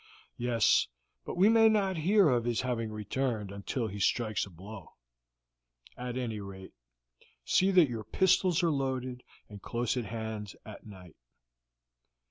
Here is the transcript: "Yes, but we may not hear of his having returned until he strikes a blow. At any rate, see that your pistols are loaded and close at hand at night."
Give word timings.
"Yes, 0.39 0.87
but 1.25 1.37
we 1.37 1.47
may 1.47 1.69
not 1.69 1.95
hear 1.97 2.27
of 2.27 2.45
his 2.45 2.61
having 2.61 2.89
returned 2.91 3.51
until 3.51 3.85
he 3.87 3.99
strikes 3.99 4.47
a 4.47 4.49
blow. 4.49 4.93
At 5.95 6.17
any 6.17 6.39
rate, 6.39 6.73
see 7.45 7.69
that 7.69 7.87
your 7.87 8.03
pistols 8.03 8.63
are 8.63 8.71
loaded 8.71 9.21
and 9.47 9.61
close 9.61 9.95
at 9.97 10.05
hand 10.05 10.55
at 10.65 10.87
night." 10.87 11.17